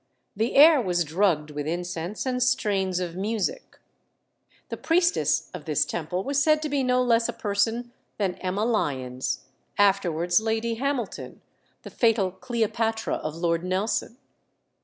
[0.35, 3.77] The air was drugged with incense and strains of music.
[4.69, 8.65] The priestess of this temple was said to be no less a person than Emma
[8.65, 9.41] Lyons,
[9.77, 11.43] afterwards Lady Hamilton,
[11.83, 14.17] the fatal Cleopatra of Lord Nelson.